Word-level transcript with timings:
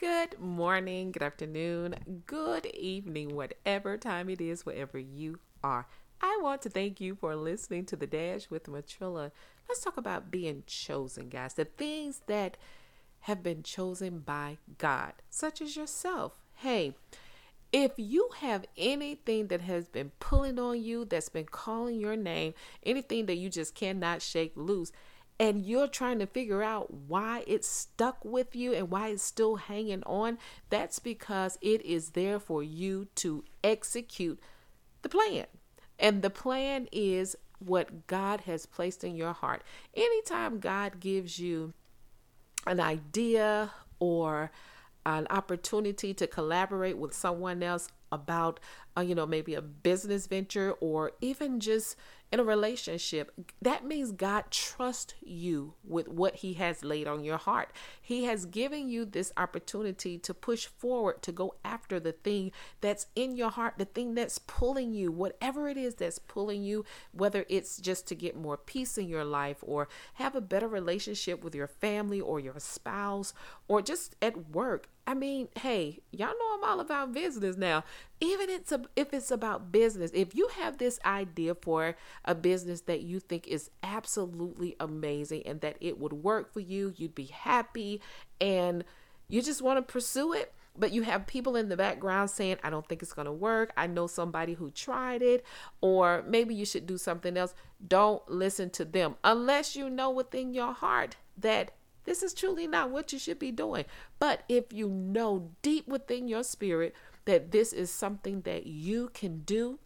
Good 0.00 0.40
morning, 0.40 1.12
good 1.12 1.22
afternoon, 1.22 1.94
good 2.24 2.64
evening, 2.64 3.36
whatever 3.36 3.98
time 3.98 4.30
it 4.30 4.40
is, 4.40 4.64
wherever 4.64 4.98
you 4.98 5.40
are. 5.62 5.88
I 6.22 6.38
want 6.40 6.62
to 6.62 6.70
thank 6.70 7.02
you 7.02 7.14
for 7.14 7.36
listening 7.36 7.84
to 7.84 7.96
the 7.96 8.06
Dash 8.06 8.48
with 8.48 8.64
Matrilla. 8.64 9.30
Let's 9.68 9.84
talk 9.84 9.98
about 9.98 10.30
being 10.30 10.62
chosen, 10.66 11.28
guys. 11.28 11.52
The 11.52 11.66
things 11.66 12.22
that 12.28 12.56
have 13.20 13.42
been 13.42 13.62
chosen 13.62 14.20
by 14.20 14.56
God, 14.78 15.12
such 15.28 15.60
as 15.60 15.76
yourself. 15.76 16.32
Hey, 16.54 16.94
if 17.70 17.92
you 17.98 18.30
have 18.38 18.64
anything 18.78 19.48
that 19.48 19.60
has 19.60 19.86
been 19.86 20.12
pulling 20.18 20.58
on 20.58 20.82
you, 20.82 21.04
that's 21.04 21.28
been 21.28 21.44
calling 21.44 22.00
your 22.00 22.16
name, 22.16 22.54
anything 22.82 23.26
that 23.26 23.36
you 23.36 23.50
just 23.50 23.74
cannot 23.74 24.22
shake 24.22 24.52
loose, 24.56 24.92
and 25.40 25.64
you're 25.64 25.88
trying 25.88 26.18
to 26.18 26.26
figure 26.26 26.62
out 26.62 26.92
why 26.92 27.42
it's 27.46 27.66
stuck 27.66 28.22
with 28.22 28.54
you 28.54 28.74
and 28.74 28.90
why 28.90 29.08
it's 29.08 29.22
still 29.22 29.56
hanging 29.56 30.02
on, 30.02 30.36
that's 30.68 30.98
because 30.98 31.56
it 31.62 31.80
is 31.80 32.10
there 32.10 32.38
for 32.38 32.62
you 32.62 33.08
to 33.14 33.42
execute 33.64 34.38
the 35.00 35.08
plan. 35.08 35.46
And 35.98 36.20
the 36.20 36.28
plan 36.28 36.88
is 36.92 37.36
what 37.58 38.06
God 38.06 38.42
has 38.42 38.66
placed 38.66 39.02
in 39.02 39.16
your 39.16 39.32
heart. 39.32 39.64
Anytime 39.94 40.60
God 40.60 41.00
gives 41.00 41.38
you 41.38 41.72
an 42.66 42.78
idea 42.78 43.70
or 43.98 44.50
an 45.06 45.26
opportunity 45.30 46.12
to 46.12 46.26
collaborate 46.26 46.98
with 46.98 47.14
someone 47.14 47.62
else 47.62 47.88
about, 48.12 48.60
uh, 48.96 49.00
you 49.00 49.14
know, 49.14 49.26
maybe 49.26 49.54
a 49.54 49.62
business 49.62 50.26
venture 50.26 50.72
or 50.80 51.12
even 51.20 51.60
just 51.60 51.96
in 52.32 52.38
a 52.38 52.44
relationship, 52.44 53.32
that 53.60 53.84
means 53.84 54.12
God 54.12 54.44
trusts 54.50 55.14
you 55.20 55.74
with 55.82 56.06
what 56.06 56.36
He 56.36 56.54
has 56.54 56.84
laid 56.84 57.08
on 57.08 57.24
your 57.24 57.38
heart. 57.38 57.72
He 58.00 58.24
has 58.24 58.46
given 58.46 58.88
you 58.88 59.04
this 59.04 59.32
opportunity 59.36 60.16
to 60.18 60.32
push 60.32 60.66
forward, 60.66 61.22
to 61.22 61.32
go 61.32 61.54
after 61.64 61.98
the 61.98 62.12
thing 62.12 62.52
that's 62.80 63.06
in 63.16 63.36
your 63.36 63.50
heart, 63.50 63.74
the 63.78 63.84
thing 63.84 64.14
that's 64.14 64.38
pulling 64.38 64.94
you, 64.94 65.10
whatever 65.10 65.68
it 65.68 65.76
is 65.76 65.96
that's 65.96 66.20
pulling 66.20 66.62
you, 66.62 66.84
whether 67.12 67.44
it's 67.48 67.78
just 67.78 68.06
to 68.08 68.14
get 68.14 68.36
more 68.36 68.56
peace 68.56 68.96
in 68.96 69.08
your 69.08 69.24
life 69.24 69.58
or 69.62 69.88
have 70.14 70.36
a 70.36 70.40
better 70.40 70.68
relationship 70.68 71.42
with 71.42 71.54
your 71.54 71.66
family 71.66 72.20
or 72.20 72.38
your 72.38 72.58
spouse 72.58 73.34
or 73.66 73.82
just 73.82 74.14
at 74.22 74.50
work. 74.50 74.88
I 75.10 75.14
mean, 75.14 75.48
hey, 75.58 75.98
y'all 76.12 76.28
know 76.28 76.54
I'm 76.54 76.62
all 76.62 76.78
about 76.78 77.12
business 77.12 77.56
now. 77.56 77.82
Even 78.20 78.48
it's 78.48 78.70
a, 78.70 78.82
if 78.94 79.12
it's 79.12 79.32
about 79.32 79.72
business, 79.72 80.12
if 80.14 80.36
you 80.36 80.46
have 80.54 80.78
this 80.78 81.00
idea 81.04 81.56
for 81.56 81.96
a 82.24 82.32
business 82.32 82.82
that 82.82 83.00
you 83.00 83.18
think 83.18 83.48
is 83.48 83.70
absolutely 83.82 84.76
amazing 84.78 85.42
and 85.46 85.62
that 85.62 85.76
it 85.80 85.98
would 85.98 86.12
work 86.12 86.52
for 86.52 86.60
you, 86.60 86.94
you'd 86.96 87.16
be 87.16 87.24
happy, 87.24 88.00
and 88.40 88.84
you 89.26 89.42
just 89.42 89.62
want 89.62 89.78
to 89.78 89.92
pursue 89.92 90.32
it, 90.32 90.54
but 90.78 90.92
you 90.92 91.02
have 91.02 91.26
people 91.26 91.56
in 91.56 91.68
the 91.68 91.76
background 91.76 92.30
saying, 92.30 92.58
I 92.62 92.70
don't 92.70 92.86
think 92.86 93.02
it's 93.02 93.12
going 93.12 93.26
to 93.26 93.32
work. 93.32 93.72
I 93.76 93.88
know 93.88 94.06
somebody 94.06 94.54
who 94.54 94.70
tried 94.70 95.22
it, 95.22 95.44
or 95.80 96.22
maybe 96.28 96.54
you 96.54 96.64
should 96.64 96.86
do 96.86 96.96
something 96.96 97.36
else. 97.36 97.52
Don't 97.84 98.22
listen 98.30 98.70
to 98.70 98.84
them 98.84 99.16
unless 99.24 99.74
you 99.74 99.90
know 99.90 100.08
within 100.08 100.54
your 100.54 100.72
heart 100.72 101.16
that 101.36 101.72
this 102.10 102.24
is 102.24 102.34
truly 102.34 102.66
not 102.66 102.90
what 102.90 103.12
you 103.12 103.20
should 103.20 103.38
be 103.38 103.52
doing. 103.52 103.84
But 104.18 104.42
if 104.48 104.72
you 104.72 104.88
know 104.88 105.52
deep 105.62 105.86
within 105.86 106.26
your 106.26 106.42
spirit 106.42 106.92
that 107.24 107.52
this 107.52 107.72
is 107.72 107.88
something 107.88 108.40
that 108.40 108.66
you 108.66 109.10
can 109.14 109.42
do, 109.42 109.78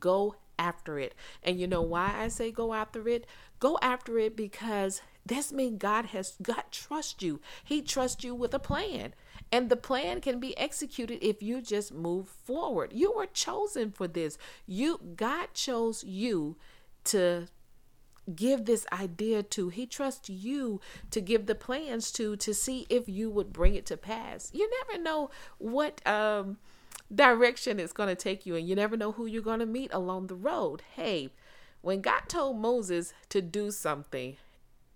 go 0.00 0.34
after 0.58 0.98
it. 0.98 1.14
And 1.44 1.60
you 1.60 1.68
know 1.68 1.82
why 1.82 2.12
I 2.18 2.26
say 2.26 2.50
go 2.50 2.74
after 2.74 3.08
it? 3.08 3.28
Go 3.60 3.78
after 3.80 4.18
it 4.18 4.36
because 4.36 5.02
this 5.24 5.52
means 5.52 5.78
God 5.78 6.06
has 6.06 6.34
God 6.42 6.64
trust 6.72 7.22
you. 7.22 7.40
He 7.62 7.80
trusts 7.80 8.24
you 8.24 8.34
with 8.34 8.52
a 8.52 8.58
plan. 8.58 9.14
And 9.52 9.70
the 9.70 9.76
plan 9.76 10.20
can 10.20 10.40
be 10.40 10.58
executed 10.58 11.24
if 11.24 11.44
you 11.44 11.62
just 11.62 11.94
move 11.94 12.26
forward. 12.26 12.90
You 12.92 13.12
were 13.12 13.26
chosen 13.26 13.92
for 13.92 14.08
this. 14.08 14.36
You 14.66 14.98
God 15.14 15.54
chose 15.54 16.02
you 16.02 16.56
to 17.04 17.46
give 18.36 18.64
this 18.64 18.86
idea 18.92 19.42
to. 19.42 19.68
He 19.68 19.86
trusts 19.86 20.30
you 20.30 20.80
to 21.10 21.20
give 21.20 21.46
the 21.46 21.54
plans 21.54 22.10
to 22.12 22.36
to 22.36 22.54
see 22.54 22.86
if 22.88 23.08
you 23.08 23.30
would 23.30 23.52
bring 23.52 23.74
it 23.74 23.86
to 23.86 23.96
pass. 23.96 24.50
You 24.52 24.70
never 24.88 25.02
know 25.02 25.30
what 25.58 26.06
um 26.06 26.58
direction 27.12 27.80
it's 27.80 27.92
going 27.92 28.08
to 28.08 28.14
take 28.14 28.46
you 28.46 28.54
and 28.54 28.68
you 28.68 28.76
never 28.76 28.96
know 28.96 29.12
who 29.12 29.26
you're 29.26 29.42
going 29.42 29.58
to 29.58 29.66
meet 29.66 29.92
along 29.92 30.28
the 30.28 30.34
road. 30.34 30.82
Hey, 30.94 31.30
when 31.80 32.00
God 32.00 32.22
told 32.28 32.58
Moses 32.58 33.12
to 33.30 33.42
do 33.42 33.70
something, 33.70 34.36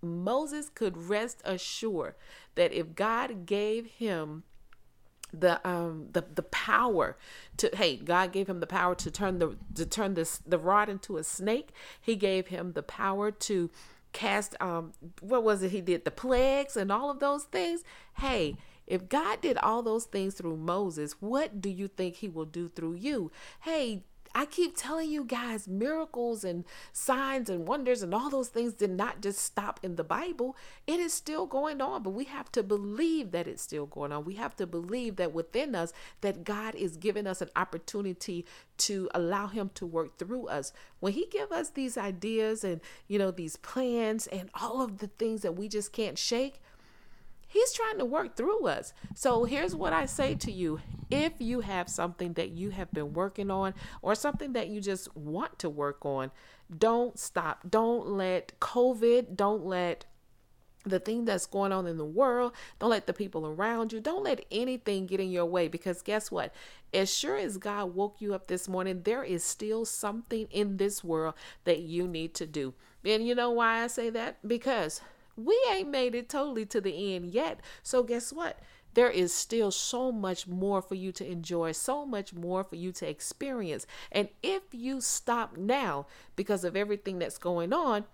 Moses 0.01 0.69
could 0.69 0.97
rest 0.97 1.41
assured 1.43 2.15
that 2.55 2.71
if 2.71 2.95
God 2.95 3.45
gave 3.45 3.85
him 3.87 4.43
the 5.39 5.65
um 5.67 6.07
the 6.13 6.23
the 6.33 6.43
power 6.43 7.17
to 7.57 7.69
hey 7.73 7.95
god 7.97 8.31
gave 8.31 8.47
him 8.47 8.59
the 8.59 8.67
power 8.67 8.95
to 8.95 9.11
turn 9.11 9.39
the 9.39 9.55
to 9.73 9.85
turn 9.85 10.13
this 10.13 10.37
the 10.39 10.57
rod 10.57 10.89
into 10.89 11.17
a 11.17 11.23
snake. 11.23 11.69
He 12.01 12.15
gave 12.15 12.47
him 12.47 12.73
the 12.73 12.83
power 12.83 13.31
to 13.31 13.69
cast 14.13 14.55
um 14.61 14.93
what 15.21 15.43
was 15.43 15.61
it 15.63 15.71
he 15.71 15.81
did? 15.81 16.05
The 16.05 16.11
plagues 16.11 16.77
and 16.77 16.91
all 16.91 17.09
of 17.09 17.19
those 17.19 17.43
things. 17.43 17.83
Hey 18.15 18.57
if 18.87 19.09
god 19.09 19.41
did 19.41 19.57
all 19.57 19.81
those 19.81 20.05
things 20.05 20.35
through 20.35 20.55
moses 20.55 21.15
what 21.19 21.59
do 21.59 21.69
you 21.69 21.87
think 21.87 22.17
he 22.17 22.29
will 22.29 22.45
do 22.45 22.69
through 22.69 22.93
you? 22.93 23.31
Hey 23.61 24.03
I 24.37 24.45
keep 24.45 24.75
telling 24.75 25.09
you 25.09 25.23
guys, 25.23 25.65
miracles 25.65 26.43
and 26.43 26.65
signs 26.91 27.49
and 27.49 27.65
wonders 27.65 28.01
and 28.01 28.13
all 28.13 28.29
those 28.29 28.49
things 28.49 28.73
did 28.73 28.89
not 28.89 29.21
just 29.21 29.39
stop 29.39 29.79
in 29.81 29.95
the 29.95 30.03
Bible. 30.03 30.57
It 30.85 30.99
is 30.99 31.13
still 31.13 31.45
going 31.45 31.79
on, 31.79 32.03
but 32.03 32.09
we 32.09 32.25
have 32.25 32.51
to 32.51 32.61
believe 32.61 33.31
that 33.31 33.47
it's 33.47 33.61
still 33.61 33.85
going 33.85 34.11
on. 34.11 34.25
We 34.25 34.33
have 34.33 34.53
to 34.57 34.67
believe 34.67 35.15
that 35.15 35.33
within 35.33 35.73
us 35.73 35.93
that 36.19 36.43
God 36.43 36.75
is 36.75 36.97
giving 36.97 37.27
us 37.27 37.41
an 37.41 37.49
opportunity 37.55 38.45
to 38.79 39.09
allow 39.15 39.47
him 39.47 39.71
to 39.75 39.85
work 39.85 40.17
through 40.17 40.47
us. 40.47 40.73
When 40.99 41.13
he 41.13 41.27
give 41.31 41.53
us 41.53 41.69
these 41.69 41.97
ideas 41.97 42.65
and, 42.65 42.81
you 43.07 43.17
know, 43.17 43.31
these 43.31 43.55
plans 43.55 44.27
and 44.27 44.49
all 44.53 44.81
of 44.81 44.97
the 44.97 45.07
things 45.07 45.43
that 45.43 45.55
we 45.55 45.69
just 45.69 45.93
can't 45.93 46.17
shake, 46.17 46.59
He's 47.55 47.71
trying 47.71 47.99
to 47.99 48.05
work 48.05 48.35
through 48.35 48.67
us. 48.67 48.91
So 49.13 49.45
here's 49.45 49.73
what 49.73 49.93
I 49.93 50.07
say 50.07 50.35
to 50.35 50.51
you 50.51 50.81
if 51.09 51.31
you 51.39 51.61
have 51.61 51.87
something 51.87 52.33
that 52.33 52.49
you 52.49 52.71
have 52.71 52.91
been 52.91 53.13
working 53.13 53.49
on 53.49 53.73
or 54.01 54.13
something 54.13 54.51
that 54.51 54.67
you 54.67 54.81
just 54.81 55.15
want 55.15 55.57
to 55.59 55.69
work 55.69 56.05
on, 56.05 56.31
don't 56.77 57.17
stop. 57.17 57.61
Don't 57.69 58.09
let 58.09 58.59
COVID, 58.59 59.37
don't 59.37 59.65
let 59.65 60.03
the 60.83 60.99
thing 60.99 61.23
that's 61.23 61.45
going 61.45 61.71
on 61.71 61.87
in 61.87 61.95
the 61.97 62.03
world, 62.03 62.51
don't 62.77 62.89
let 62.89 63.07
the 63.07 63.13
people 63.13 63.47
around 63.47 63.93
you, 63.93 64.01
don't 64.01 64.25
let 64.25 64.43
anything 64.51 65.05
get 65.05 65.21
in 65.21 65.31
your 65.31 65.45
way 65.45 65.69
because 65.69 66.01
guess 66.01 66.29
what? 66.29 66.53
As 66.93 67.09
sure 67.09 67.37
as 67.37 67.55
God 67.55 67.95
woke 67.95 68.17
you 68.19 68.33
up 68.33 68.47
this 68.47 68.67
morning, 68.67 69.03
there 69.03 69.23
is 69.23 69.45
still 69.45 69.85
something 69.85 70.49
in 70.51 70.75
this 70.75 71.05
world 71.05 71.35
that 71.63 71.79
you 71.79 72.05
need 72.05 72.33
to 72.33 72.45
do. 72.45 72.73
And 73.05 73.25
you 73.25 73.33
know 73.33 73.51
why 73.51 73.81
I 73.81 73.87
say 73.87 74.09
that? 74.09 74.45
Because 74.45 74.99
we 75.35 75.59
ain't 75.69 75.89
made 75.89 76.15
it 76.15 76.29
totally 76.29 76.65
to 76.67 76.81
the 76.81 77.15
end 77.15 77.33
yet. 77.33 77.59
So, 77.83 78.03
guess 78.03 78.31
what? 78.31 78.59
There 78.93 79.09
is 79.09 79.33
still 79.33 79.71
so 79.71 80.11
much 80.11 80.47
more 80.47 80.81
for 80.81 80.95
you 80.95 81.11
to 81.13 81.29
enjoy, 81.29 81.73
so 81.73 82.05
much 82.05 82.33
more 82.33 82.63
for 82.63 82.77
you 82.77 82.93
to 82.93 83.09
experience. 83.09 83.85
And 84.09 84.29
if 84.41 84.63
you 84.71 85.01
stop 85.01 85.57
now 85.57 86.07
because 86.37 86.63
of 86.63 86.77
everything 86.77 87.19
that's 87.19 87.37
going 87.37 87.73
on, 87.73 88.05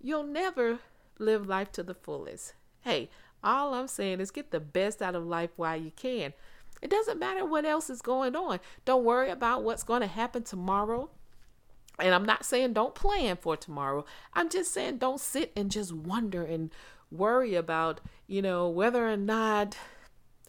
you'll 0.00 0.22
never 0.22 0.78
live 1.18 1.48
life 1.48 1.72
to 1.72 1.82
the 1.82 1.94
fullest. 1.94 2.54
Hey, 2.82 3.10
all 3.42 3.74
I'm 3.74 3.88
saying 3.88 4.20
is 4.20 4.30
get 4.30 4.52
the 4.52 4.60
best 4.60 5.02
out 5.02 5.16
of 5.16 5.26
life 5.26 5.50
while 5.56 5.76
you 5.76 5.90
can. 5.96 6.32
It 6.80 6.90
doesn't 6.90 7.18
matter 7.18 7.44
what 7.44 7.64
else 7.64 7.90
is 7.90 8.00
going 8.00 8.36
on. 8.36 8.60
Don't 8.84 9.04
worry 9.04 9.30
about 9.30 9.64
what's 9.64 9.82
going 9.82 10.00
to 10.00 10.06
happen 10.06 10.44
tomorrow. 10.44 11.10
And 11.98 12.14
I'm 12.14 12.24
not 12.24 12.44
saying 12.44 12.72
don't 12.72 12.94
plan 12.94 13.36
for 13.36 13.56
tomorrow. 13.56 14.04
I'm 14.32 14.48
just 14.48 14.72
saying 14.72 14.98
don't 14.98 15.20
sit 15.20 15.52
and 15.56 15.70
just 15.70 15.92
wonder 15.92 16.42
and 16.42 16.70
worry 17.10 17.54
about, 17.54 18.00
you 18.26 18.40
know, 18.40 18.68
whether 18.68 19.06
or 19.08 19.16
not, 19.16 19.76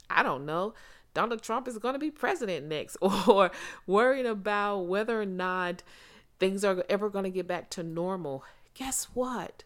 I 0.09 0.23
don't 0.23 0.45
know, 0.45 0.73
Donald 1.13 1.41
Trump 1.41 1.67
is 1.67 1.77
going 1.77 1.93
to 1.93 1.99
be 1.99 2.11
president 2.11 2.67
next, 2.67 2.95
or 3.01 3.51
worrying 3.85 4.25
about 4.25 4.81
whether 4.81 5.21
or 5.21 5.25
not 5.25 5.83
things 6.39 6.63
are 6.63 6.83
ever 6.89 7.09
going 7.09 7.23
to 7.23 7.29
get 7.29 7.47
back 7.47 7.69
to 7.71 7.83
normal. 7.83 8.43
Guess 8.73 9.05
what? 9.13 9.63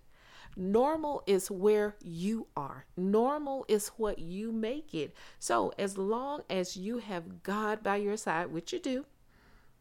Normal 0.58 1.22
is 1.28 1.52
where 1.52 1.96
you 2.02 2.48
are. 2.56 2.86
Normal 2.96 3.66
is 3.68 3.90
what 3.98 4.20
you 4.20 4.54
make 4.54 4.94
it. 4.94 5.14
So, 5.38 5.74
as 5.78 5.98
long 5.98 6.44
as 6.50 6.78
you 6.78 7.00
have 7.00 7.44
God 7.44 7.84
by 7.84 7.98
your 7.98 8.16
side, 8.16 8.48
which 8.48 8.72
you 8.72 8.80
do, 8.80 9.06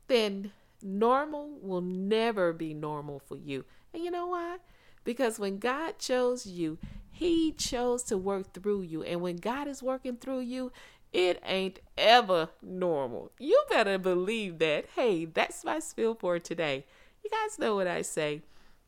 then 0.09 0.51
Normal 0.85 1.59
will 1.61 1.81
never 1.81 2.53
be 2.53 2.75
normal 2.75 3.19
for 3.19 3.37
you. 3.37 3.65
And 3.93 4.05
you 4.05 4.11
know 4.11 4.29
why? 4.29 4.59
Because 5.03 5.39
when 5.39 5.59
God 5.59 5.99
chose 5.99 6.47
you, 6.47 6.79
He 7.11 7.53
chose 7.53 8.03
to 8.05 8.19
work 8.19 8.53
through 8.53 8.83
you. 8.83 9.03
And 9.03 9.21
when 9.21 9.37
God 9.37 9.67
is 9.67 9.83
working 9.83 10.17
through 10.17 10.41
you, 10.41 10.71
it 11.13 11.43
ain't 11.45 11.81
ever 11.97 12.51
normal. 12.63 13.33
You 13.39 13.63
better 13.71 13.99
believe 13.99 14.59
that. 14.59 14.87
Hey, 14.95 15.25
that's 15.25 15.65
my 15.65 15.79
spiel 15.79 16.15
for 16.15 16.39
today. 16.39 16.85
You 17.25 17.31
guys 17.31 17.59
know 17.59 17.75
what 17.75 17.87
I 17.87 18.03
say. 18.03 18.43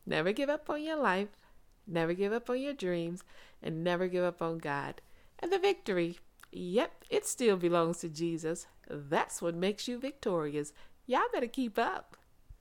Never 0.05 0.31
give 0.31 0.49
up 0.49 0.69
on 0.69 0.83
your 0.83 0.97
life, 0.97 1.29
never 1.85 2.13
give 2.13 2.31
up 2.31 2.49
on 2.49 2.61
your 2.61 2.73
dreams, 2.73 3.23
and 3.61 3.83
never 3.83 4.07
give 4.07 4.23
up 4.23 4.41
on 4.41 4.59
God. 4.59 5.01
And 5.39 5.51
the 5.51 5.59
victory 5.59 6.19
Yep, 6.51 7.05
it 7.09 7.25
still 7.25 7.57
belongs 7.57 7.99
to 7.99 8.09
Jesus. 8.09 8.67
That's 8.89 9.41
what 9.41 9.55
makes 9.55 9.87
you 9.87 9.99
victorious. 9.99 10.73
Y'all 11.09 11.21
better 11.31 11.47
keep 11.47 11.79
up. 11.79 12.16